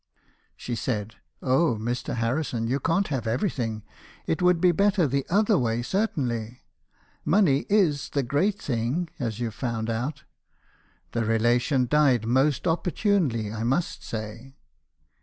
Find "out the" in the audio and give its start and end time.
9.91-11.23